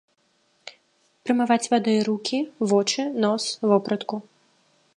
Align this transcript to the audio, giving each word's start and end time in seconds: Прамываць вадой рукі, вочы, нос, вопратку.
Прамываць 1.27 1.67
вадой 1.73 1.99
рукі, 2.07 2.39
вочы, 2.71 3.01
нос, 3.27 3.43
вопратку. 3.73 4.15